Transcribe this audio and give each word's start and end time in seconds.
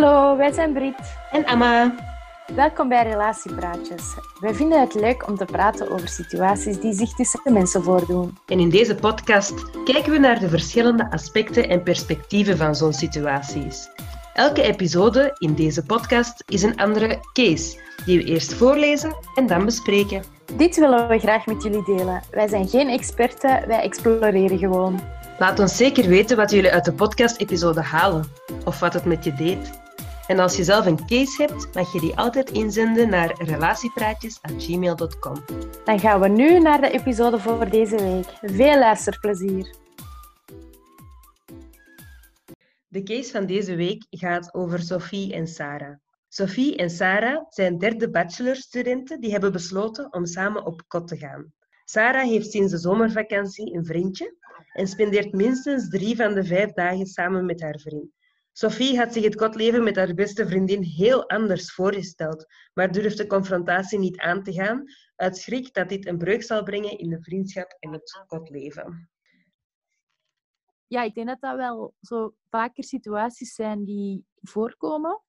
Hallo, 0.00 0.36
wij 0.36 0.52
zijn 0.52 0.72
Brit. 0.72 0.94
En 1.30 1.44
Emma. 1.44 1.94
Welkom 2.54 2.88
bij 2.88 3.02
Relatiepraatjes. 3.02 4.14
Wij 4.40 4.54
vinden 4.54 4.80
het 4.80 4.94
leuk 4.94 5.28
om 5.28 5.36
te 5.36 5.44
praten 5.44 5.90
over 5.90 6.08
situaties 6.08 6.80
die 6.80 6.92
zich 6.92 7.14
tussen 7.14 7.40
de 7.44 7.50
mensen 7.50 7.82
voordoen. 7.82 8.38
En 8.46 8.60
in 8.60 8.68
deze 8.68 8.94
podcast 8.94 9.84
kijken 9.84 10.12
we 10.12 10.18
naar 10.18 10.38
de 10.38 10.48
verschillende 10.48 11.10
aspecten 11.10 11.68
en 11.68 11.82
perspectieven 11.82 12.56
van 12.56 12.74
zo'n 12.74 12.92
situaties. 12.92 13.88
Elke 14.34 14.62
episode 14.62 15.34
in 15.38 15.54
deze 15.54 15.82
podcast 15.82 16.42
is 16.46 16.62
een 16.62 16.76
andere 16.76 17.20
case, 17.32 17.80
die 18.04 18.18
we 18.18 18.24
eerst 18.24 18.54
voorlezen 18.54 19.16
en 19.34 19.46
dan 19.46 19.64
bespreken. 19.64 20.22
Dit 20.56 20.76
willen 20.76 21.08
we 21.08 21.18
graag 21.18 21.46
met 21.46 21.62
jullie 21.62 21.84
delen. 21.84 22.22
Wij 22.30 22.48
zijn 22.48 22.68
geen 22.68 22.88
experten, 22.88 23.68
wij 23.68 23.80
exploreren 23.80 24.58
gewoon. 24.58 25.00
Laat 25.38 25.58
ons 25.58 25.76
zeker 25.76 26.08
weten 26.08 26.36
wat 26.36 26.50
jullie 26.50 26.72
uit 26.72 26.84
de 26.84 26.92
podcast-episode 26.92 27.82
halen 27.82 28.24
of 28.64 28.80
wat 28.80 28.92
het 28.92 29.04
met 29.04 29.24
je 29.24 29.34
deed. 29.34 29.86
En 30.28 30.38
als 30.38 30.56
je 30.56 30.64
zelf 30.64 30.86
een 30.86 31.06
case 31.06 31.42
hebt, 31.42 31.74
mag 31.74 31.92
je 31.92 32.00
die 32.00 32.16
altijd 32.16 32.50
inzenden 32.50 33.08
naar 33.08 33.42
relatiepraatjes.gmail.com. 33.42 35.34
Dan 35.84 36.00
gaan 36.00 36.20
we 36.20 36.28
nu 36.28 36.58
naar 36.58 36.80
de 36.80 36.90
episode 36.90 37.38
voor 37.38 37.70
deze 37.70 37.96
week. 37.96 38.26
Veel 38.40 38.78
luisterplezier. 38.78 39.74
De 42.88 43.02
case 43.02 43.30
van 43.30 43.46
deze 43.46 43.74
week 43.74 44.06
gaat 44.10 44.54
over 44.54 44.80
Sophie 44.80 45.32
en 45.32 45.46
Sarah. 45.46 45.96
Sophie 46.28 46.76
en 46.76 46.90
Sarah 46.90 47.44
zijn 47.48 47.78
derde 47.78 48.10
bachelorstudenten 48.10 49.20
die 49.20 49.30
hebben 49.30 49.52
besloten 49.52 50.12
om 50.12 50.26
samen 50.26 50.66
op 50.66 50.82
kot 50.88 51.08
te 51.08 51.16
gaan. 51.16 51.52
Sarah 51.84 52.28
heeft 52.28 52.50
sinds 52.50 52.72
de 52.72 52.78
zomervakantie 52.78 53.74
een 53.74 53.84
vriendje 53.84 54.36
en 54.72 54.86
spendeert 54.86 55.32
minstens 55.32 55.88
drie 55.88 56.16
van 56.16 56.34
de 56.34 56.44
vijf 56.44 56.72
dagen 56.72 57.06
samen 57.06 57.44
met 57.46 57.60
haar 57.60 57.78
vriend. 57.78 58.17
Sophie 58.58 58.98
had 58.98 59.12
zich 59.12 59.24
het 59.24 59.36
kotleven 59.36 59.84
met 59.84 59.96
haar 59.96 60.14
beste 60.14 60.46
vriendin 60.46 60.82
heel 60.82 61.28
anders 61.28 61.72
voorgesteld, 61.72 62.46
maar 62.74 62.92
durft 62.92 63.16
de 63.16 63.26
confrontatie 63.26 63.98
niet 63.98 64.18
aan 64.18 64.42
te 64.42 64.52
gaan, 64.52 64.84
uit 65.16 65.36
schrik 65.36 65.74
dat 65.74 65.88
dit 65.88 66.06
een 66.06 66.18
breuk 66.18 66.42
zal 66.42 66.62
brengen 66.62 66.98
in 66.98 67.08
de 67.08 67.22
vriendschap 67.22 67.76
en 67.78 67.92
het 67.92 68.24
kotleven. 68.26 69.10
Ja, 70.86 71.02
ik 71.02 71.14
denk 71.14 71.26
dat 71.26 71.40
dat 71.40 71.56
wel 71.56 71.94
zo 72.00 72.34
vaker 72.48 72.84
situaties 72.84 73.54
zijn 73.54 73.84
die 73.84 74.26
voorkomen. 74.34 75.22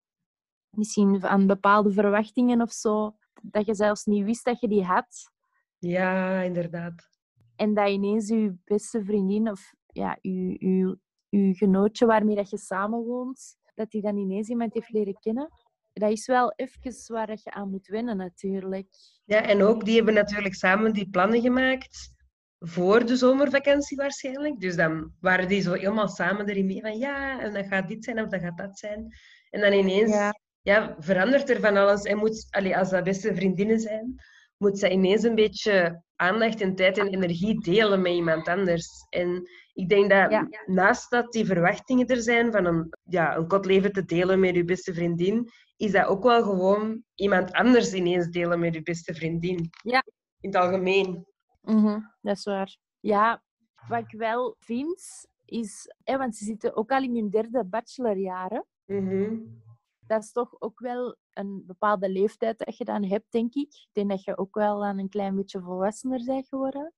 Misschien 0.70 1.20
van 1.20 1.48
bepaalde 1.48 1.92
verwachtingen 1.92 2.62
of 2.62 2.72
zo, 2.72 3.16
dat 3.42 3.66
je 3.66 3.74
zelfs 3.74 4.06
niet 4.06 4.26
wist 4.26 4.46
dat 4.46 4.60
je 4.60 4.68
die 4.68 4.84
had. 4.84 5.32
Ja, 5.78 6.42
inderdaad. 6.42 7.10
En 7.56 7.74
dat 7.74 7.90
ineens 7.90 8.28
je 8.28 8.56
beste 8.64 9.04
vriendin 9.04 9.50
of 9.50 9.74
ja, 9.86 10.18
je, 10.22 10.68
je, 10.68 11.00
je 11.30 11.56
genootje 11.56 12.06
waarmee 12.06 12.36
dat 12.36 12.50
je 12.50 12.58
samenwoont, 12.58 13.56
dat 13.76 13.92
die 13.92 14.02
dan 14.02 14.18
ineens 14.18 14.50
iemand 14.50 14.74
heeft 14.74 14.90
leren 14.90 15.20
kennen. 15.20 15.50
Dat 15.94 16.12
is 16.12 16.28
wel 16.28 16.54
even 16.56 17.14
waar 17.14 17.28
dat 17.28 17.44
je 17.44 17.52
aan 17.52 17.70
moet 17.70 17.88
wennen, 17.88 18.18
natuurlijk. 18.18 18.88
Ja, 19.26 19.42
en 19.42 19.62
ook 19.62 19.86
die 19.86 19.96
hebben 19.96 20.14
natuurlijk 20.14 20.56
samen 20.56 20.94
die 20.94 21.10
plannen 21.10 21.42
gemaakt 21.42 22.14
voor 22.60 23.06
de 23.06 23.16
zomervakantie 23.16 23.98
waarschijnlijk. 23.98 24.60
Dus 24.60 24.76
dan 24.76 25.14
waren 25.20 25.48
die 25.48 25.62
zo 25.62 25.74
helemaal 25.74 26.08
samen 26.08 26.50
erin 26.50 26.66
mee 26.66 26.82
van 26.82 26.98
ja, 26.98 27.40
en 27.40 27.54
dan 27.54 27.64
gaat 27.64 27.88
dit 27.88 28.04
zijn 28.04 28.22
of 28.22 28.30
dan 28.30 28.40
gaat 28.40 28.58
dat 28.58 28.80
zijn. 28.80 29.14
En 29.50 29.62
dan 29.62 29.74
ineens 29.74 30.12
ja. 30.12 30.34
ja 30.62 30.96
verandert 31.00 31.50
er 31.50 31.60
van 31.60 31.78
alles. 31.78 32.04
En 32.04 32.18
moet, 32.18 32.48
allee, 32.50 32.78
als 32.78 32.90
dat 32.90 33.04
beste 33.04 33.36
vriendinnen 33.36 33.80
zijn, 33.80 34.16
moet 34.60 34.80
ze 34.80 34.90
ineens 34.90 35.24
een 35.24 35.36
beetje 35.36 36.04
aandacht 36.16 36.62
en 36.62 36.76
tijd 36.76 36.98
en 36.98 37.08
energie 37.08 37.60
delen 37.62 38.02
met 38.02 38.12
iemand 38.12 38.48
anders. 38.48 39.06
En 39.10 39.50
ik 39.74 39.90
denk 39.90 40.10
dat 40.10 40.32
ja. 40.32 40.48
naast 40.66 41.10
dat 41.10 41.32
die 41.32 41.46
verwachtingen 41.46 42.08
er 42.08 42.22
zijn 42.22 42.52
van 42.52 42.66
een, 42.66 42.90
ja, 43.04 43.36
een 43.36 43.48
kotleven 43.48 43.92
te 43.92 44.06
delen 44.06 44.40
met 44.40 44.56
je 44.56 44.64
beste 44.64 44.94
vriendin, 44.94 45.50
is 45.78 45.92
dat 45.92 46.06
ook 46.06 46.24
wel 46.24 46.44
gewoon 46.44 47.04
iemand 47.16 47.52
anders 47.52 47.94
ineens 47.94 48.28
delen 48.28 48.60
met 48.60 48.74
je 48.74 48.82
beste 48.82 49.14
vriendin. 49.14 49.70
Ja. 49.84 50.04
In 50.40 50.50
het 50.50 50.62
algemeen. 50.62 51.26
Mm 51.62 51.86
-hmm, 51.86 52.14
dat 52.22 52.38
is 52.38 52.44
waar. 52.44 52.78
Ja, 53.00 53.44
wat 53.88 54.00
ik 54.00 54.20
wel 54.20 54.56
vind, 54.60 55.28
is... 55.46 55.94
Hè, 56.04 56.18
want 56.18 56.36
ze 56.36 56.46
zitten 56.46 56.76
ook 56.76 56.92
al 56.92 57.04
in 57.04 57.16
hun 57.16 57.30
derde 57.30 57.66
bachelorjaren. 57.66 58.66
Mm 58.86 59.08
-hmm. 59.08 59.62
Dat 60.08 60.24
is 60.24 60.32
toch 60.32 60.62
ook 60.62 60.80
wel 60.80 61.18
een 61.40 61.64
bepaalde 61.66 62.10
leeftijd 62.10 62.58
dat 62.58 62.78
je 62.78 62.86
dan 62.86 63.04
hebt, 63.04 63.32
denk 63.32 63.54
ik. 63.54 63.74
Ik 63.74 63.90
denk 63.92 64.10
dat 64.10 64.24
je 64.24 64.38
ook 64.38 64.56
wel 64.56 64.86
aan 64.86 65.00
een 65.00 65.10
klein 65.10 65.36
beetje 65.36 65.62
volwassener 65.62 66.26
bent 66.26 66.48
geworden. 66.48 66.94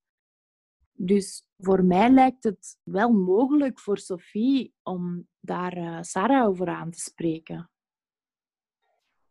Dus 0.92 1.44
voor 1.58 1.84
mij 1.84 2.10
lijkt 2.10 2.44
het 2.44 2.78
wel 2.82 3.12
mogelijk 3.12 3.80
voor 3.80 3.98
Sophie 3.98 4.74
om 4.82 5.28
daar 5.40 5.76
uh, 5.76 5.98
Sarah 6.00 6.46
over 6.46 6.68
aan 6.68 6.90
te 6.90 7.00
spreken. 7.00 7.70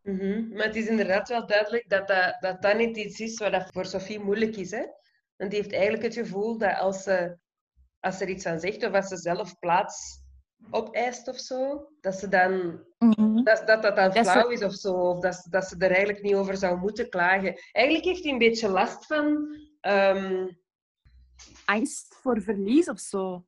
Mm. 0.02 0.50
Maar 0.54 0.66
het 0.66 0.76
is 0.76 0.88
inderdaad 0.88 1.30
wel 1.30 1.46
duidelijk 1.46 1.90
dat 1.90 2.08
dat, 2.08 2.38
dat, 2.40 2.62
dat 2.62 2.78
niet 2.78 2.98
iets 2.98 3.20
is 3.20 3.38
wat 3.38 3.72
voor 3.72 3.86
Sophie 3.86 4.20
moeilijk 4.20 4.56
is. 4.56 4.72
Hè? 4.72 4.86
Want 5.36 5.52
die 5.52 5.62
heeft 5.62 5.74
eigenlijk 5.74 6.04
het 6.04 6.14
gevoel 6.14 6.58
dat 6.58 6.78
als 6.78 7.04
ze, 7.04 7.38
als 8.00 8.18
ze 8.18 8.24
er 8.24 8.30
iets 8.30 8.44
van 8.44 8.60
zegt 8.60 8.86
of 8.86 8.94
als 8.94 9.08
ze 9.08 9.18
zelf 9.18 9.60
plaats 9.60 10.21
opeist 10.70 11.28
of 11.28 11.38
zo, 11.38 11.90
dat 12.02 12.16
ze 12.16 12.28
dan 12.28 12.84
mm 12.98 13.12
-hmm. 13.12 13.44
dat, 13.44 13.68
dat 13.68 13.82
dat 13.82 13.96
dan 13.96 14.26
flauw 14.26 14.50
is 14.50 14.64
of 14.64 14.74
zo, 14.74 14.94
of 14.94 15.20
dat, 15.20 15.48
dat 15.50 15.66
ze 15.66 15.76
er 15.78 15.92
eigenlijk 15.92 16.22
niet 16.22 16.36
over 16.36 16.58
zou 16.58 16.78
moeten 16.78 17.10
klagen. 17.10 17.60
Eigenlijk 17.72 18.06
heeft 18.06 18.24
hij 18.24 18.32
een 18.32 18.38
beetje 18.38 18.70
last 18.70 19.06
van 19.06 19.56
um... 19.82 20.60
angst 21.66 22.16
voor 22.22 22.42
verlies 22.42 22.90
of 22.90 23.00
zo. 23.00 23.46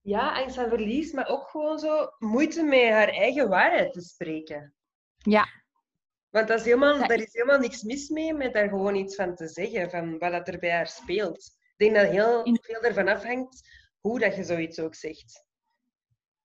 Ja, 0.00 0.32
angst 0.40 0.54
van 0.54 0.68
verlies, 0.68 1.12
maar 1.12 1.28
ook 1.28 1.48
gewoon 1.48 1.78
zo 1.78 2.10
moeite 2.18 2.62
met 2.62 2.88
haar 2.88 3.08
eigen 3.08 3.48
waarheid 3.48 3.92
te 3.92 4.00
spreken. 4.00 4.74
Ja. 5.16 5.48
Want 6.30 6.48
dat 6.48 6.58
is 6.58 6.64
helemaal, 6.64 6.98
daar 6.98 7.18
is 7.18 7.32
helemaal 7.32 7.58
niks 7.58 7.82
mis 7.82 8.08
mee 8.08 8.34
met 8.34 8.52
daar 8.52 8.68
gewoon 8.68 8.94
iets 8.94 9.14
van 9.14 9.34
te 9.34 9.48
zeggen, 9.48 9.90
van 9.90 10.18
wat 10.18 10.48
er 10.48 10.58
bij 10.58 10.72
haar 10.72 10.86
speelt. 10.86 11.58
Ik 11.76 11.92
denk 11.92 11.94
dat 11.94 12.10
heel 12.10 12.58
veel 12.60 12.82
ervan 12.82 13.08
afhangt 13.08 13.68
hoe 14.00 14.18
dat 14.18 14.36
je 14.36 14.44
zoiets 14.44 14.78
ook 14.80 14.94
zegt. 14.94 15.48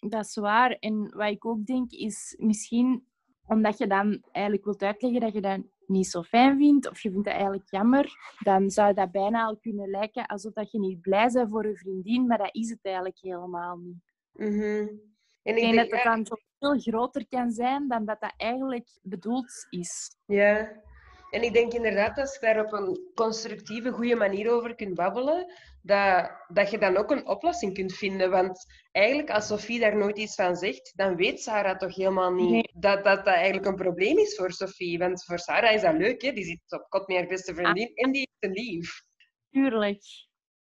Dat 0.09 0.25
is 0.25 0.35
waar. 0.35 0.71
En 0.71 1.16
wat 1.16 1.29
ik 1.29 1.45
ook 1.45 1.66
denk 1.66 1.91
is 1.91 2.35
misschien 2.39 3.07
omdat 3.47 3.77
je 3.77 3.88
dan 3.88 4.23
eigenlijk 4.31 4.66
wilt 4.66 4.81
uitleggen 4.81 5.19
dat 5.19 5.33
je 5.33 5.41
dat 5.41 5.59
niet 5.88 6.07
zo 6.07 6.23
fijn 6.23 6.57
vindt 6.57 6.89
of 6.89 6.99
je 7.01 7.09
vindt 7.09 7.25
dat 7.25 7.33
eigenlijk 7.33 7.69
jammer, 7.69 8.16
dan 8.39 8.69
zou 8.69 8.93
dat 8.93 9.11
bijna 9.11 9.45
al 9.45 9.57
kunnen 9.57 9.89
lijken 9.89 10.25
alsof 10.25 10.53
dat 10.53 10.71
je 10.71 10.79
niet 10.79 11.01
blij 11.01 11.29
bent 11.31 11.49
voor 11.49 11.67
je 11.67 11.77
vriendin, 11.77 12.27
maar 12.27 12.38
dat 12.38 12.55
is 12.55 12.69
het 12.69 12.79
eigenlijk 12.81 13.17
helemaal 13.19 13.77
niet. 13.77 14.13
Mm 14.31 14.59
-hmm. 14.59 15.13
En 15.43 15.55
ik 15.55 15.61
denk 15.61 15.75
dat 15.75 15.91
het 15.91 16.03
dan 16.03 16.25
zo 16.25 16.35
veel 16.59 16.79
groter 16.79 17.27
kan 17.27 17.51
zijn 17.51 17.87
dan 17.87 18.05
dat 18.05 18.19
dat 18.19 18.33
eigenlijk 18.37 18.89
bedoeld 19.01 19.67
is. 19.69 20.17
Ja, 20.25 20.81
en 21.30 21.41
ik 21.41 21.53
denk 21.53 21.74
inderdaad, 21.74 22.18
als 22.18 22.34
je 22.34 22.40
daar 22.40 22.66
op 22.66 22.74
een 22.74 23.12
constructieve, 23.13 23.91
goede 23.91 24.16
manier 24.16 24.52
over 24.52 24.75
kunt 24.75 24.94
babbelen, 24.94 25.53
dat, 25.81 26.31
dat 26.47 26.72
je 26.72 26.78
dan 26.78 26.97
ook 26.97 27.12
een 27.12 27.28
oplossing 27.28 27.74
kunt 27.74 27.94
vinden. 27.94 28.30
Want 28.30 28.66
eigenlijk, 28.91 29.30
als 29.30 29.47
Sophie 29.47 29.80
daar 29.80 29.97
nooit 29.97 30.18
iets 30.18 30.35
van 30.35 30.56
zegt, 30.56 30.94
dan 30.96 31.16
weet 31.16 31.41
Sarah 31.41 31.78
toch 31.78 31.96
helemaal 31.96 32.34
niet 32.34 32.50
nee. 32.50 32.69
dat, 32.74 33.03
dat 33.03 33.25
dat 33.25 33.34
eigenlijk 33.34 33.66
een 33.66 33.75
probleem 33.75 34.18
is 34.18 34.35
voor 34.35 34.52
Sophie. 34.52 34.97
Want 34.97 35.24
voor 35.24 35.40
Sarah 35.40 35.74
is 35.74 35.81
dat 35.81 35.97
leuk, 35.97 36.22
hè? 36.22 36.31
die 36.31 36.46
zit 36.46 36.59
op 36.68 36.85
kot 36.90 37.08
met 37.08 37.18
haar 37.18 37.28
beste 37.28 37.53
vriendin 37.53 37.88
ah. 37.88 38.06
en 38.06 38.12
die 38.12 38.22
is 38.22 38.50
een 38.50 38.52
lief. 38.52 39.03
Tuurlijk. 39.50 40.03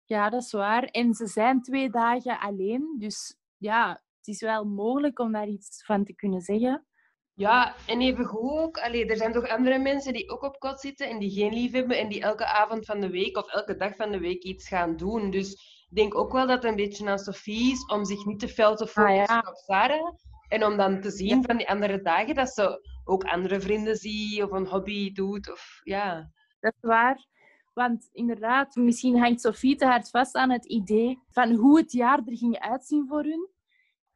Ja, 0.05 0.31
dat 0.31 0.43
is 0.43 0.53
waar. 0.53 0.85
En 0.85 1.15
ze 1.15 1.27
zijn 1.27 1.63
twee 1.63 1.91
dagen 1.91 2.41
alleen, 2.41 2.97
dus 2.99 3.37
ja, 3.57 4.03
het 4.17 4.27
is 4.27 4.41
wel 4.41 4.65
mogelijk 4.65 5.19
om 5.19 5.33
daar 5.33 5.49
iets 5.49 5.85
van 5.85 6.05
te 6.05 6.15
kunnen 6.15 6.41
zeggen. 6.41 6.87
Ja, 7.37 7.75
en 7.87 8.01
even 8.01 8.25
goed 8.25 8.61
ook. 8.61 8.79
Allee, 8.79 9.07
er 9.07 9.17
zijn 9.17 9.33
toch 9.33 9.49
andere 9.49 9.79
mensen 9.79 10.13
die 10.13 10.31
ook 10.31 10.43
op 10.43 10.59
kot 10.59 10.81
zitten 10.81 11.09
en 11.09 11.19
die 11.19 11.31
geen 11.31 11.53
lief 11.53 11.73
hebben 11.73 11.99
en 11.99 12.09
die 12.09 12.21
elke 12.21 12.47
avond 12.47 12.85
van 12.87 13.01
de 13.01 13.11
week 13.11 13.37
of 13.37 13.53
elke 13.53 13.77
dag 13.77 13.97
van 13.97 14.11
de 14.11 14.19
week 14.19 14.43
iets 14.43 14.69
gaan 14.69 14.97
doen. 14.97 15.31
Dus 15.31 15.53
ik 15.89 15.97
denk 15.97 16.15
ook 16.15 16.33
wel 16.33 16.47
dat 16.47 16.63
het 16.63 16.65
een 16.65 16.77
beetje 16.77 17.09
aan 17.09 17.19
Sophie 17.19 17.73
is 17.73 17.87
om 17.87 18.05
zich 18.05 18.25
niet 18.25 18.39
te 18.39 18.49
fel 18.49 18.77
te 18.77 18.87
focussen 18.87 19.27
ah, 19.27 19.43
ja. 19.43 19.51
op 19.51 19.57
Sarah. 19.57 20.13
En 20.49 20.65
om 20.65 20.77
dan 20.77 21.01
te 21.01 21.11
zien 21.11 21.37
ja. 21.37 21.43
van 21.43 21.57
die 21.57 21.69
andere 21.69 22.03
dagen 22.03 22.35
dat 22.35 22.49
ze 22.49 22.89
ook 23.05 23.25
andere 23.25 23.61
vrienden 23.61 23.97
ziet 23.97 24.43
of 24.43 24.51
een 24.51 24.67
hobby 24.67 25.13
doet. 25.13 25.53
Of, 25.53 25.81
ja. 25.83 26.31
Dat 26.61 26.75
is 26.81 26.89
waar. 26.89 27.27
Want 27.73 28.09
inderdaad, 28.13 28.77
misschien 28.77 29.19
hangt 29.19 29.41
Sophie 29.41 29.77
te 29.77 29.87
hard 29.87 30.11
vast 30.11 30.35
aan 30.35 30.51
het 30.51 30.67
idee 30.67 31.19
van 31.31 31.53
hoe 31.53 31.79
het 31.79 31.93
jaar 31.93 32.19
er 32.19 32.37
ging 32.37 32.59
uitzien 32.59 33.07
voor 33.09 33.23
hun. 33.23 33.49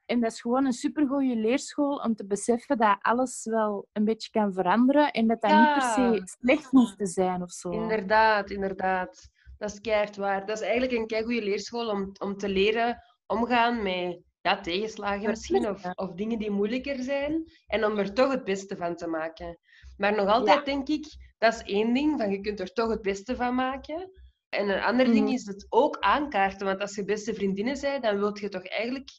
En 0.09 0.21
dat 0.21 0.33
is 0.33 0.41
gewoon 0.41 0.65
een 0.67 0.73
supergoeie 0.73 1.37
leerschool 1.37 1.97
om 1.97 2.15
te 2.15 2.27
beseffen 2.27 2.79
dat 2.79 2.97
alles 3.01 3.45
wel 3.45 3.89
een 3.93 4.05
beetje 4.05 4.31
kan 4.31 4.53
veranderen 4.53 5.11
en 5.11 5.27
dat 5.27 5.41
dat 5.41 5.51
Ja. 5.51 5.59
niet 5.59 5.73
per 5.73 5.83
se 5.83 6.23
slecht 6.41 6.65
hoeft 6.71 6.99
te 6.99 7.07
zijn 7.07 7.43
of 7.43 7.51
zo. 7.51 7.71
Inderdaad, 7.71 8.51
inderdaad. 8.51 9.29
Dat 9.59 9.71
is 9.73 9.81
keihard 9.81 10.17
waar. 10.17 10.47
Dat 10.47 10.57
is 10.57 10.63
eigenlijk 10.63 10.93
een 10.93 11.07
keigoede 11.07 11.43
leerschool 11.43 11.89
om, 11.89 12.13
om 12.19 12.37
te 12.37 12.49
leren 12.49 13.03
omgaan 13.27 13.83
met 13.83 14.21
ja, 14.41 14.61
tegenslagen 14.61 15.29
misschien 15.31 15.69
of, 15.69 15.83
of 15.95 16.13
dingen 16.15 16.39
die 16.39 16.51
moeilijker 16.51 17.03
zijn 17.03 17.45
en 17.67 17.85
om 17.85 17.99
er 17.99 18.13
toch 18.15 18.31
het 18.31 18.45
beste 18.45 18.77
van 18.77 18.97
te 18.97 19.07
maken. 19.07 19.59
Maar 19.97 20.15
nog 20.15 20.29
altijd 20.29 20.59
Ja. 20.59 20.65
denk 20.65 20.89
ik, 20.89 21.07
dat 21.39 21.55
is 21.55 21.63
één 21.63 21.95
ding, 21.95 22.21
van 22.21 22.31
je 22.31 22.41
kunt 22.41 22.61
er 22.61 22.73
toch 22.73 22.91
het 22.91 23.03
beste 23.03 23.37
van 23.37 23.55
maken. 23.55 24.11
En 24.49 24.69
een 24.69 24.83
ander 24.83 25.07
ding 25.07 25.25
Mhm. 25.25 25.33
is 25.35 25.47
het 25.47 25.67
ook 25.69 25.97
aankaarten, 25.99 26.67
want 26.67 26.81
als 26.81 26.95
je 26.95 27.05
beste 27.05 27.35
vriendinnen 27.35 27.81
bent, 27.81 28.03
dan 28.03 28.19
wil 28.19 28.39
je 28.39 28.49
toch 28.49 28.65
eigenlijk 28.67 29.11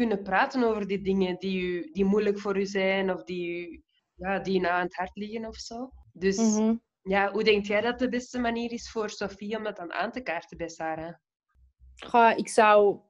kunnen 0.00 0.22
praten 0.22 0.62
over 0.62 0.86
die 0.86 1.02
dingen 1.02 1.36
die, 1.38 1.62
u, 1.62 1.90
die 1.92 2.04
moeilijk 2.04 2.38
voor 2.38 2.58
u 2.58 2.66
zijn 2.66 3.12
of 3.12 3.24
die, 3.24 3.68
u, 3.68 3.82
ja, 4.14 4.38
die 4.38 4.60
na 4.60 4.70
aan 4.70 4.84
het 4.84 4.96
hart 4.96 5.16
liggen 5.16 5.46
of 5.46 5.56
zo. 5.56 5.90
Dus 6.12 6.36
Mhm. 6.36 6.76
ja, 7.02 7.32
hoe 7.32 7.44
denk 7.44 7.66
jij 7.66 7.80
dat 7.80 7.98
de 7.98 8.08
beste 8.08 8.38
manier 8.38 8.72
is 8.72 8.90
voor 8.90 9.10
Sophie 9.10 9.56
om 9.56 9.64
dat 9.64 9.76
dan 9.76 9.92
aan 9.92 10.12
te 10.12 10.20
kaarten 10.22 10.56
bij 10.56 10.68
Sarah? 10.68 11.14
Goh, 12.06 12.32
ik 12.36 12.48
zou, 12.48 13.00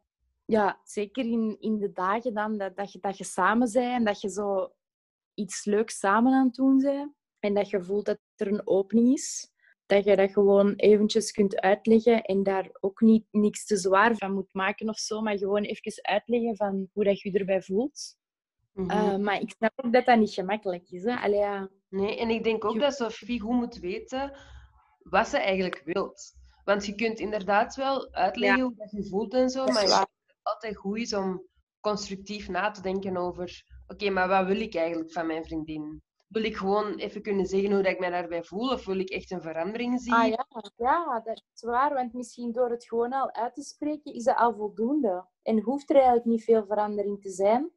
ja, 0.45 0.81
zeker 0.85 1.25
in, 1.25 1.57
in 1.61 1.79
de 1.79 1.93
dagen 1.93 2.35
dan 2.35 2.59
dat, 2.59 2.77
dat, 2.77 2.93
je, 2.93 2.99
dat 2.99 3.19
je 3.19 3.25
samen 3.25 3.73
bent 3.73 3.95
en 3.95 4.05
dat 4.05 4.21
je 4.21 4.31
zo 4.31 4.73
iets 5.35 5.65
leuks 5.65 5.99
samen 5.99 6.33
aan 6.33 6.47
het 6.47 6.55
doen 6.55 6.79
bent 6.79 7.15
en 7.39 7.55
dat 7.55 7.71
je 7.71 7.83
voelt 7.83 8.07
dat 8.07 8.19
er 8.37 8.47
een 8.47 8.67
opening 8.67 9.13
is, 9.13 9.50
dat 9.91 10.05
je 10.05 10.17
dat 10.17 10.33
gewoon 10.33 10.75
eventjes 10.75 11.33
kunt 11.33 11.61
uitleggen 11.61 12.23
en 12.23 12.43
daar 12.43 12.69
ook 12.81 13.01
niet 13.01 13.25
niks 13.31 13.67
te 13.67 13.77
zwaar 13.77 14.17
van 14.17 14.33
moet 14.33 14.55
maken 14.55 14.89
of 14.89 14.99
zo, 14.99 15.21
maar 15.21 15.39
gewoon 15.39 15.63
even 15.63 16.03
uitleggen 16.03 16.57
van 16.57 16.89
hoe 16.93 17.05
dat 17.05 17.21
je 17.21 17.31
je 17.33 17.39
erbij 17.39 17.63
voelt. 17.63 18.17
Mhm. 18.73 18.91
Eh, 18.91 19.17
maar 19.17 19.41
ik 19.41 19.51
snap 19.57 19.73
ook 19.77 19.93
dat 19.93 20.07
dat 20.07 20.19
niet 20.19 20.33
gemakkelijk 20.33 20.91
is. 20.91 21.03
Hè? 21.03 21.15
Allee, 21.15 21.39
ja. 21.39 21.71
Nee, 21.89 22.19
en 22.19 22.31
ik 22.31 22.45
denk 22.45 22.65
ook 22.65 22.81
dat 22.81 22.95
Sophie 22.95 23.41
goed 23.41 23.55
moet 23.55 23.79
weten 23.79 24.37
wat 25.03 25.29
ze 25.29 25.39
eigenlijk 25.39 25.83
wilt. 25.85 26.35
Want 26.65 26.87
je 26.87 26.95
kunt 26.95 27.19
inderdaad 27.19 27.75
wel 27.75 28.13
uitleggen 28.13 28.61
hoe 28.61 28.75
dat 28.77 28.91
je 28.91 29.09
voelt 29.09 29.35
en 29.35 29.51
zo, 29.51 29.65
maar 29.65 29.83
ik 29.83 29.89
denk 29.89 29.91
dat 29.91 30.09
het 30.27 30.37
altijd 30.43 30.77
goed 30.77 30.99
is 30.99 31.15
om 31.15 31.49
constructief 31.81 32.49
na 32.49 32.71
te 32.71 32.83
denken 32.83 33.17
over 33.17 33.65
oké, 33.87 34.11
maar 34.11 34.29
wat 34.29 34.47
wil 34.47 34.61
ik 34.61 34.75
eigenlijk 34.75 35.13
van 35.13 35.27
mijn 35.27 35.45
vriendin? 35.45 36.03
Wil 36.31 36.45
ik 36.45 36.57
gewoon 36.57 36.95
even 36.95 37.23
kunnen 37.23 37.47
zeggen 37.47 37.73
hoe 37.73 37.83
dat 37.83 37.93
ik 37.93 37.99
mij 37.99 38.11
daarbij 38.11 38.43
voel, 38.43 38.73
of 38.73 38.85
wil 38.87 38.99
ik 38.99 39.09
echt 39.09 39.31
een 39.31 39.43
verandering 39.43 40.01
zien? 40.01 40.15
Ah 40.15 40.27
ja, 40.27 40.47
ja, 40.77 41.21
dat 41.25 41.43
is 41.55 41.63
waar. 41.63 41.95
Want 41.95 42.13
misschien 42.13 42.53
door 42.53 42.71
het 42.71 42.85
gewoon 42.85 43.13
al 43.13 43.33
uit 43.33 43.55
te 43.55 43.63
spreken, 43.63 44.15
is 44.15 44.25
dat 44.25 44.37
al 44.37 44.55
voldoende. 44.55 45.27
En 45.43 45.61
hoeft 45.61 45.91
er 45.91 45.97
eigenlijk 45.97 46.27
niet 46.27 46.45
veel 46.45 46.65
verandering 46.67 47.23
te 47.23 47.31
zijn. 47.31 47.71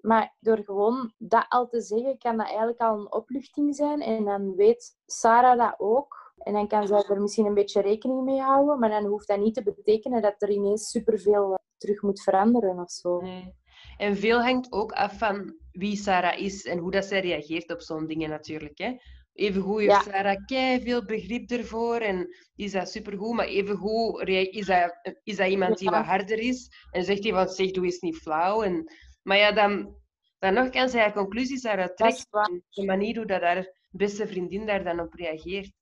Maar 0.00 0.36
door 0.40 0.58
gewoon 0.64 1.12
dat 1.18 1.46
al 1.48 1.68
te 1.68 1.80
zeggen, 1.80 2.18
kan 2.18 2.36
dat 2.36 2.46
eigenlijk 2.46 2.80
al 2.80 2.98
een 2.98 3.12
opluchting 3.12 3.74
zijn. 3.74 4.00
En 4.00 4.24
dan 4.24 4.54
weet 4.54 4.98
Sarah 5.06 5.58
dat 5.58 5.74
ook. 5.78 6.32
En 6.38 6.52
dan 6.52 6.68
kan 6.68 6.86
zij 6.86 7.04
er 7.08 7.20
misschien 7.20 7.46
een 7.46 7.54
beetje 7.54 7.80
rekening 7.80 8.22
mee 8.24 8.40
houden. 8.40 8.78
Maar 8.78 8.90
dan 8.90 9.04
hoeft 9.04 9.28
dat 9.28 9.38
niet 9.38 9.54
te 9.54 9.62
betekenen 9.62 10.22
dat 10.22 10.42
er 10.42 10.50
ineens 10.50 10.90
superveel 10.90 11.52
eh, 11.52 11.58
terug 11.76 12.02
moet 12.02 12.22
veranderen 12.22 12.78
of 12.78 12.90
zo. 12.90 13.20
Nee. 13.20 13.58
En 13.96 14.16
veel 14.16 14.42
hangt 14.42 14.72
ook 14.72 14.92
af 14.92 15.18
van 15.18 15.54
wie 15.72 15.96
Sarah 15.96 16.38
is 16.38 16.64
en 16.64 16.78
hoe 16.78 16.90
dat 16.90 17.04
zij 17.04 17.20
reageert 17.20 17.72
op 17.72 17.80
zo'n 17.80 18.06
dingen 18.06 18.30
natuurlijk. 18.30 18.78
Hè. 18.78 18.96
Evengoed 19.32 19.78
heeft 19.78 19.90
Ja. 19.90 20.00
Sarah 20.02 20.44
kei 20.46 20.82
veel 20.82 21.04
begrip 21.04 21.50
ervoor 21.50 21.96
en 21.96 22.28
is 22.54 22.72
dat 22.72 22.90
supergoed, 22.90 23.34
maar 23.34 23.46
evengoed 23.46 24.28
is 24.28 24.66
dat, 24.66 24.98
is 25.22 25.36
dat 25.36 25.48
iemand 25.48 25.78
die 25.78 25.90
wat 25.90 26.04
harder 26.04 26.38
is 26.38 26.70
en 26.90 27.04
zegt 27.04 27.22
hij 27.22 27.32
van 27.32 27.48
zeg, 27.48 27.70
doe 27.70 27.84
eens 27.84 28.00
niet 28.00 28.16
flauw. 28.16 28.62
En, 28.62 28.92
maar 29.22 29.36
ja, 29.36 29.52
dan, 29.52 29.96
dan 30.38 30.54
nog 30.54 30.68
kan 30.68 30.88
zij 30.88 31.12
conclusies 31.12 31.62
daaruit 31.62 31.96
trekken. 31.96 32.64
De 32.68 32.84
manier 32.84 33.16
hoe 33.16 33.26
dat 33.26 33.42
haar 33.42 33.78
beste 33.90 34.26
vriendin 34.26 34.66
daar 34.66 34.84
dan 34.84 35.00
op 35.00 35.12
reageert. 35.14 35.72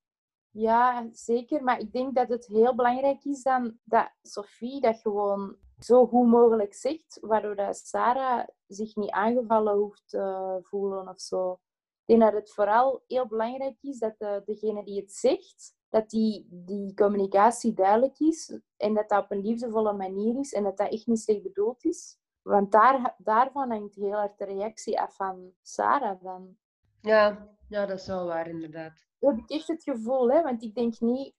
Ja, 0.50 1.08
zeker. 1.12 1.62
Maar 1.62 1.78
ik 1.78 1.92
denk 1.92 2.14
dat 2.14 2.28
het 2.28 2.46
heel 2.46 2.74
belangrijk 2.74 3.24
is 3.24 3.42
dan 3.42 3.78
dat 3.84 4.10
Sophie 4.22 4.80
dat 4.80 5.00
gewoon 5.00 5.56
zo 5.78 6.06
goed 6.06 6.26
mogelijk 6.26 6.74
zegt, 6.74 7.18
waardoor 7.20 7.56
dat 7.56 7.76
Sarah 7.76 8.46
zich 8.66 8.96
niet 8.96 9.10
aangevallen 9.10 9.76
hoeft 9.76 10.08
te 10.08 10.58
voelen 10.62 11.08
of 11.08 11.20
zo. 11.20 11.52
Ik 11.52 12.18
denk 12.18 12.20
dat 12.20 12.40
het 12.40 12.52
vooral 12.52 13.02
heel 13.06 13.26
belangrijk 13.26 13.76
is 13.80 13.98
dat 13.98 14.14
de, 14.18 14.42
degene 14.44 14.84
die 14.84 15.00
het 15.00 15.12
zegt, 15.12 15.76
dat 15.88 16.10
die, 16.10 16.46
die 16.50 16.94
communicatie 16.94 17.72
duidelijk 17.72 18.18
is 18.18 18.58
en 18.76 18.94
dat 18.94 19.08
dat 19.08 19.22
op 19.22 19.30
een 19.30 19.42
liefdevolle 19.42 19.92
manier 19.92 20.38
is 20.38 20.52
en 20.52 20.62
dat 20.62 20.76
dat 20.76 20.92
echt 20.92 21.06
niet 21.06 21.20
slecht 21.20 21.42
bedoeld 21.42 21.84
is. 21.84 22.18
Want 22.42 22.72
daar, 22.72 23.14
daarvan 23.18 23.70
hangt 23.70 23.94
heel 23.94 24.16
erg 24.16 24.34
de 24.36 24.44
reactie 24.44 25.00
af 25.00 25.14
van 25.14 25.52
Sarah 25.62 26.22
dan. 26.22 26.56
Ja, 27.00 27.48
ja, 27.68 27.86
dat 27.86 27.98
is 27.98 28.06
wel 28.06 28.26
waar 28.26 28.48
inderdaad. 28.48 29.06
heb 29.18 29.38
ik 29.38 29.50
echt 29.50 29.68
het 29.68 29.82
gevoel, 29.82 30.30
hè? 30.30 30.42
want 30.42 30.62
ik 30.62 30.74
denk 30.74 31.00
niet. 31.00 31.34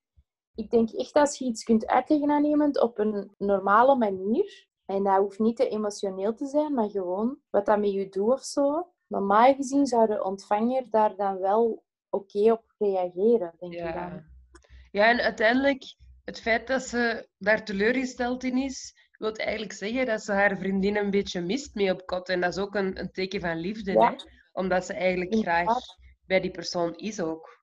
Ik 0.59 0.69
denk 0.69 0.89
echt 0.91 1.13
als 1.13 1.38
je 1.38 1.45
iets 1.45 1.63
kunt 1.63 1.88
uitleggen 1.88 2.31
aan 2.31 2.44
iemand 2.44 2.81
op 2.81 2.97
een 3.00 3.31
normale 3.38 3.95
manier, 3.95 4.67
en 4.85 5.03
dat 5.03 5.17
hoeft 5.17 5.39
niet 5.39 5.56
te 5.56 5.69
emotioneel 5.69 6.33
te 6.33 6.45
zijn, 6.45 6.73
maar 6.73 6.89
gewoon 6.89 7.38
wat 7.50 7.65
dat 7.65 7.79
met 7.79 7.91
je 7.91 8.09
doet 8.09 8.31
of 8.31 8.44
zo. 8.44 8.91
Normaal 9.07 9.56
gezien 9.56 9.85
zou 9.85 10.07
de 10.07 10.23
ontvanger 10.23 10.89
daar 10.89 11.15
dan 11.15 11.39
wel 11.39 11.83
oké 12.09 12.51
op 12.51 12.63
reageren, 12.77 13.53
denk 13.59 13.73
ik 13.73 13.79
dan. 13.79 13.94
Ja. 13.94 14.23
ja, 14.91 15.09
en 15.09 15.19
uiteindelijk, 15.19 15.95
het 16.23 16.41
feit 16.41 16.67
dat 16.67 16.81
ze 16.81 17.27
daar 17.38 17.65
teleurgesteld 17.65 18.44
in 18.44 18.57
is, 18.57 18.94
wil 19.17 19.33
eigenlijk 19.33 19.73
zeggen 19.73 20.06
dat 20.06 20.21
ze 20.21 20.31
haar 20.31 20.57
vriendin 20.57 20.95
een 20.97 21.11
beetje 21.11 21.41
mist 21.41 21.75
mee 21.75 21.91
op 21.91 22.06
kot. 22.06 22.29
En 22.29 22.41
dat 22.41 22.50
is 22.50 22.59
ook 22.59 22.75
een, 22.75 23.00
een 23.00 23.11
teken 23.11 23.41
van 23.41 23.57
liefde, 23.57 23.91
Ja. 23.91 24.09
hè? 24.09 24.15
omdat 24.51 24.85
ze 24.85 24.94
eigenlijk 24.94 25.35
graag 25.35 25.75
bij 26.25 26.39
die 26.39 26.51
persoon 26.51 26.95
is 26.95 27.19
ook. 27.21 27.59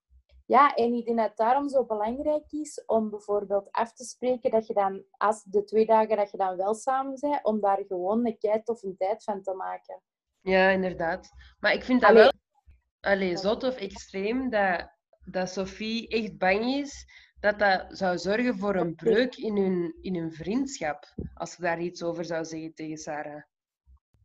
Ja, 0.47 0.75
en 0.75 0.95
ik 0.95 1.05
denk 1.05 1.19
dat 1.19 1.29
het 1.29 1.37
daarom 1.37 1.69
zo 1.69 1.85
belangrijk 1.85 2.53
is 2.53 2.85
om 2.85 3.11
bijvoorbeeld 3.11 3.71
af 3.71 3.93
te 3.93 4.05
spreken 4.05 4.51
dat 4.51 4.67
je 4.67 4.75
dan, 4.75 5.05
als 5.11 5.43
de 5.43 5.65
twee 5.65 5.87
dagen 5.87 6.17
dat 6.17 6.31
je 6.31 6.37
dan 6.37 6.57
wel 6.57 6.75
samen 6.75 7.19
bent, 7.21 7.45
om 7.45 7.61
daar 7.61 7.85
gewoon 7.89 8.27
een 8.27 8.39
kei 8.39 8.61
of 8.65 8.83
een 8.83 8.97
tijd 8.97 9.25
van 9.25 9.43
te 9.43 9.55
maken. 9.55 10.03
Ja, 10.41 10.69
inderdaad. 10.69 11.31
Maar 11.61 11.73
ik 11.73 11.85
vind 11.85 12.01
dat 12.01 12.11
Allee. 12.11 12.23
wel 12.23 12.33
allee, 13.01 13.37
zot 13.37 13.65
of 13.65 13.77
extreem 13.77 14.51
dat, 14.51 14.91
dat 15.25 15.51
Sophie 15.51 16.09
echt 16.09 16.39
bang 16.39 16.65
is 16.65 17.07
dat 17.41 17.59
dat 17.59 17.99
zou 17.99 18.19
zorgen 18.19 18.59
voor 18.59 18.75
een 18.77 18.95
breuk 18.95 19.37
in 19.37 19.57
hun, 19.57 19.97
in 20.01 20.17
hun 20.17 20.33
vriendschap. 20.33 21.15
Als 21.35 21.53
ze 21.53 21.61
daar 21.61 21.81
iets 21.81 22.03
over 22.03 22.25
zou 22.25 22.45
zeggen 22.45 22.75
tegen 22.75 22.97
Sarah. 22.97 23.43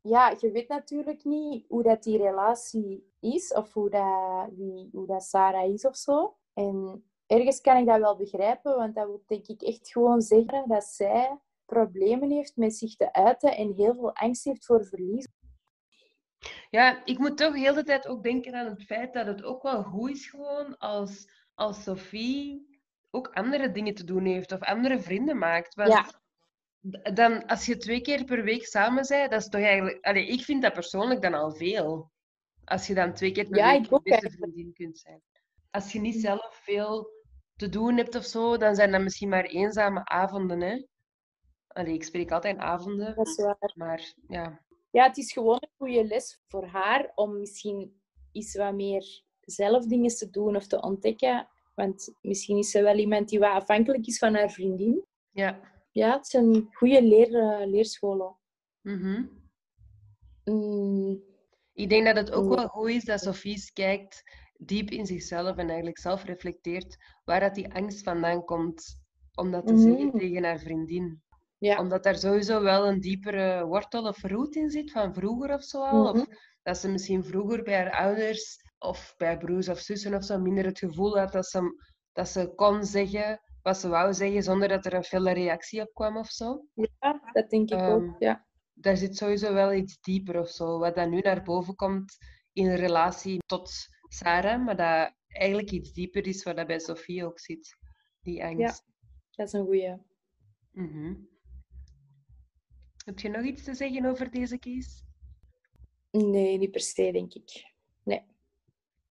Ja, 0.01 0.35
je 0.39 0.51
weet 0.51 0.67
natuurlijk 0.67 1.23
niet 1.23 1.65
hoe 1.67 1.83
dat 1.83 2.03
die 2.03 2.17
relatie 2.17 3.11
is 3.19 3.53
of 3.53 3.73
hoe 3.73 3.89
dat, 3.89 4.49
wie, 4.57 4.89
hoe 4.91 5.07
dat 5.07 5.23
Sarah 5.23 5.73
is 5.73 5.85
of 5.85 5.95
zo. 5.95 6.37
En 6.53 7.03
ergens 7.27 7.61
kan 7.61 7.77
ik 7.77 7.85
dat 7.85 7.99
wel 7.99 8.15
begrijpen, 8.15 8.75
want 8.75 8.95
dat 8.95 9.05
wil 9.05 9.23
denk 9.27 9.47
ik 9.47 9.61
echt 9.61 9.91
gewoon 9.91 10.21
zeggen 10.21 10.67
dat 10.67 10.83
zij 10.83 11.39
problemen 11.65 12.31
heeft 12.31 12.55
met 12.55 12.75
zich 12.75 12.95
te 12.95 13.13
uiten 13.13 13.55
en 13.55 13.73
heel 13.73 13.93
veel 13.93 14.15
angst 14.15 14.43
heeft 14.43 14.65
voor 14.65 14.85
verlies. 14.85 15.27
Ja, 16.69 17.05
ik 17.05 17.17
moet 17.17 17.37
toch 17.37 17.55
heel 17.55 17.73
de 17.73 17.83
tijd 17.83 18.07
ook 18.07 18.23
denken 18.23 18.55
aan 18.55 18.65
het 18.65 18.83
feit 18.83 19.13
dat 19.13 19.25
het 19.25 19.43
ook 19.43 19.63
wel 19.63 19.83
goed 19.83 20.09
is 20.09 20.29
gewoon 20.29 20.77
als, 20.77 21.27
als 21.53 21.83
Sophie 21.83 22.69
ook 23.11 23.27
andere 23.27 23.71
dingen 23.71 23.93
te 23.93 24.03
doen 24.03 24.25
heeft 24.25 24.51
of 24.51 24.61
andere 24.61 24.99
vrienden 24.99 25.37
maakt. 25.37 25.75
Want 25.75 25.89
Ja. 25.89 26.20
Dan, 27.13 27.45
als 27.45 27.65
je 27.65 27.77
twee 27.77 28.01
keer 28.01 28.23
per 28.23 28.43
week 28.43 28.65
samen 28.65 29.05
bent, 29.07 29.31
dat 29.31 29.41
is 29.41 29.47
toch 29.49 29.61
eigenlijk... 29.61 30.05
Allee, 30.05 30.27
ik 30.27 30.41
vind 30.41 30.61
dat 30.61 30.73
persoonlijk 30.73 31.21
dan 31.21 31.33
al 31.33 31.51
veel. 31.51 32.11
Als 32.63 32.87
je 32.87 32.93
dan 32.93 33.13
twee 33.13 33.31
keer 33.31 33.47
per 33.47 33.57
Ja, 33.57 33.71
week 33.71 33.83
je 33.83 33.89
beste 33.89 34.09
eigenlijk. 34.11 34.35
vriendin 34.41 34.73
kunt 34.73 34.97
zijn. 34.99 35.21
Als 35.71 35.91
je 35.91 35.99
niet 35.99 36.21
zelf 36.21 36.55
veel 36.63 37.09
te 37.55 37.69
doen 37.69 37.97
hebt 37.97 38.15
of 38.15 38.25
zo, 38.25 38.57
dan 38.57 38.75
zijn 38.75 38.91
dat 38.91 39.01
misschien 39.01 39.29
maar 39.29 39.45
eenzame 39.45 40.05
avonden, 40.05 40.61
hè. 40.61 40.85
Allee, 41.67 41.93
ik 41.93 42.03
spreek 42.03 42.31
altijd 42.31 42.57
avonden, 42.57 43.15
Dat 43.15 43.27
is 43.27 43.35
waar. 43.35 43.71
maar 43.75 44.13
ja. 44.27 44.61
Ja, 44.91 45.07
het 45.07 45.17
is 45.17 45.31
gewoon 45.31 45.57
een 45.59 45.69
goede 45.77 46.03
les 46.05 46.39
voor 46.47 46.65
haar 46.65 47.11
om 47.15 47.39
misschien 47.39 48.01
iets 48.31 48.55
wat 48.55 48.73
meer 48.73 49.23
zelf 49.41 49.85
dingen 49.85 50.15
te 50.15 50.29
doen 50.29 50.55
of 50.55 50.67
te 50.67 50.81
ontdekken. 50.81 51.47
Want 51.75 52.13
misschien 52.21 52.57
is 52.57 52.71
ze 52.71 52.81
wel 52.81 52.97
iemand 52.97 53.29
die 53.29 53.39
wat 53.39 53.51
afhankelijk 53.51 54.05
is 54.07 54.17
van 54.17 54.35
haar 54.35 54.51
vriendin. 54.51 55.05
Ja. 55.31 55.59
Ja, 55.91 56.13
het 56.17 56.27
zijn 56.27 56.67
goede 56.73 57.01
leer, 57.03 57.35
eh, 57.35 57.67
leerscholen. 57.67 58.35
Mhm. 58.81 59.23
Mm, 60.45 61.21
Ik 61.73 61.89
denk 61.89 62.05
dat 62.05 62.15
het 62.15 62.31
ook 62.31 62.49
Ja. 62.49 62.55
wel 62.55 62.67
goed 62.67 62.89
is 62.89 63.03
dat 63.03 63.19
Sophie 63.21 63.71
kijkt 63.73 64.23
diep 64.57 64.89
in 64.89 65.05
zichzelf 65.05 65.57
en 65.57 65.67
eigenlijk 65.67 65.99
zelf 65.99 66.23
reflecteert 66.23 66.97
waar 67.25 67.39
dat 67.39 67.55
die 67.55 67.73
angst 67.73 68.03
vandaan 68.03 68.45
komt 68.45 68.99
om 69.35 69.51
dat 69.51 69.67
te 69.67 69.77
zeggen 69.77 70.05
Mhm. 70.07 70.17
tegen 70.17 70.43
haar 70.43 70.59
vriendin. 70.59 71.21
ja. 71.57 71.79
Omdat 71.79 72.03
daar 72.03 72.15
sowieso 72.17 72.61
wel 72.61 72.87
een 72.87 72.99
diepere 72.99 73.65
wortel 73.65 74.07
of 74.07 74.23
root 74.23 74.55
in 74.55 74.69
zit 74.69 74.91
van 74.91 75.13
vroeger 75.13 75.53
of 75.53 75.63
zo 75.63 75.81
al. 75.83 76.09
Of 76.09 76.15
Mhm. 76.15 76.25
dat 76.63 76.77
ze 76.77 76.89
misschien 76.91 77.23
vroeger 77.23 77.63
bij 77.63 77.75
haar 77.75 77.91
ouders 77.91 78.57
of 78.79 79.13
bij 79.17 79.37
broers 79.37 79.69
of 79.69 79.79
zussen 79.79 80.13
of 80.13 80.23
zo 80.23 80.39
minder 80.39 80.65
het 80.65 80.79
gevoel 80.79 81.17
had 81.17 81.31
dat 81.31 81.45
ze, 81.45 81.81
dat 82.13 82.27
ze 82.29 82.51
kon 82.55 82.83
zeggen 82.85 83.41
wat 83.61 83.77
ze 83.77 83.87
wou 83.89 84.13
zeggen 84.13 84.43
zonder 84.43 84.67
dat 84.67 84.85
er 84.85 84.93
een 84.93 85.03
felle 85.03 85.31
reactie 85.33 85.81
op 85.81 85.93
kwam 85.93 86.17
of 86.17 86.27
zo. 86.29 86.65
ja, 86.73 87.29
dat 87.33 87.49
denk 87.49 87.71
ik 87.71 87.79
Ehm, 87.79 87.91
ook. 87.91 88.15
Ja. 88.19 88.47
daar 88.73 88.97
zit 88.97 89.17
sowieso 89.17 89.53
wel 89.53 89.73
iets 89.73 89.99
dieper 90.01 90.39
of 90.39 90.49
zo, 90.49 90.79
wat 90.79 90.95
dan 90.95 91.09
nu 91.09 91.19
naar 91.19 91.43
boven 91.43 91.75
komt 91.75 92.17
in 92.53 92.73
relatie 92.73 93.39
tot 93.45 93.71
Sarah, 94.09 94.65
maar 94.65 94.75
dat 94.77 95.13
eigenlijk 95.27 95.71
iets 95.71 95.93
dieper 95.93 96.27
is 96.27 96.43
wat 96.43 96.55
dat 96.55 96.67
bij 96.67 96.79
Sophie 96.79 97.25
ook 97.25 97.39
zit, 97.39 97.77
die 98.21 98.43
angst. 98.43 98.83
Dat 99.31 99.47
is 99.47 99.53
een 99.53 99.65
goeie. 99.65 99.97
Mhm. 100.71 101.13
Heb 103.05 103.19
je 103.19 103.29
nog 103.29 103.43
iets 103.43 103.63
te 103.63 103.73
zeggen 103.73 104.05
over 104.05 104.31
deze 104.31 104.59
case? 104.59 105.03
Nee, 106.11 106.57
niet 106.57 106.71
per 106.71 106.81
se, 106.81 107.11
denk 107.11 107.33
ik. 107.33 107.73
Nee. 108.03 108.21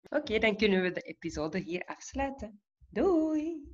Oké, 0.10 0.40
dan 0.40 0.58
kunnen 0.58 0.82
we 0.82 0.92
de 0.92 1.02
episode 1.02 1.60
hier 1.60 1.86
afsluiten. 1.86 2.62
Doei! 2.90 3.69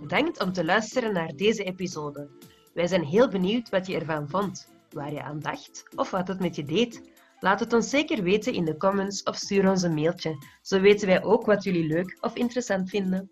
Bedankt 0.00 0.42
om 0.42 0.52
te 0.52 0.64
luisteren 0.64 1.12
naar 1.12 1.36
deze 1.36 1.64
episode. 1.64 2.28
Wij 2.74 2.86
zijn 2.86 3.04
heel 3.04 3.28
benieuwd 3.28 3.68
wat 3.68 3.86
je 3.86 3.98
ervan 3.98 4.28
vond, 4.28 4.68
waar 4.90 5.12
je 5.12 5.22
aan 5.22 5.40
dacht 5.40 5.84
of 5.96 6.10
wat 6.10 6.28
het 6.28 6.40
met 6.40 6.56
je 6.56 6.64
deed. 6.64 7.12
Laat 7.40 7.60
het 7.60 7.72
ons 7.72 7.90
zeker 7.90 8.22
weten 8.22 8.52
in 8.52 8.64
de 8.64 8.76
comments 8.76 9.22
of 9.22 9.36
stuur 9.36 9.70
ons 9.70 9.82
een 9.82 9.94
mailtje. 9.94 10.36
Zo 10.62 10.80
weten 10.80 11.06
wij 11.06 11.22
ook 11.22 11.46
wat 11.46 11.64
jullie 11.64 11.86
leuk 11.86 12.18
of 12.20 12.34
interessant 12.34 12.90
vinden. 12.90 13.30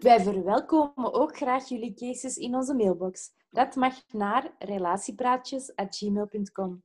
Wij 0.00 0.20
verwelkomen 0.20 1.12
ook 1.12 1.36
graag 1.36 1.68
jullie 1.68 1.94
cases 1.94 2.36
in 2.36 2.54
onze 2.54 2.74
mailbox. 2.74 3.30
Dat 3.50 3.74
mag 3.74 3.94
naar 4.10 4.54
relatiepraatjes.gmail.com. 4.58 6.82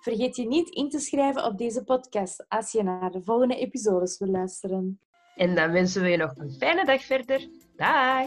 Vergeet 0.00 0.36
je 0.36 0.46
niet 0.46 0.68
in 0.68 0.88
te 0.88 0.98
schrijven 0.98 1.44
op 1.44 1.58
deze 1.58 1.84
podcast 1.84 2.44
als 2.48 2.72
je 2.72 2.82
naar 2.82 3.10
de 3.10 3.22
volgende 3.22 3.56
episodes 3.56 4.18
wil 4.18 4.28
luisteren. 4.28 5.00
En 5.36 5.54
dan 5.54 5.72
wensen 5.72 6.02
we 6.02 6.08
je 6.08 6.16
nog 6.16 6.36
een 6.36 6.50
fijne 6.50 6.84
dag 6.84 7.02
verder. 7.02 7.48
Dag! 7.76 8.26